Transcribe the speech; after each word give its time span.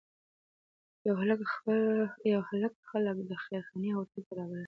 یو 2.27 2.43
هلک 2.51 2.73
خلک 2.89 3.17
د 3.29 3.31
خیرخانې 3.45 3.89
هوټل 3.97 4.21
ته 4.27 4.33
رابلل. 4.37 4.59